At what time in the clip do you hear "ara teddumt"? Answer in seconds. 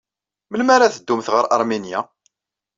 0.75-1.27